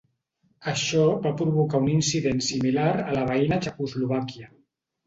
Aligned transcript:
Això 0.71 1.03
va 1.25 1.33
provocar 1.43 1.83
un 1.85 1.91
incident 1.99 2.43
similar 2.49 2.89
a 3.05 3.17
la 3.21 3.31
veïna 3.35 3.63
Txecoslovàquia. 3.65 4.53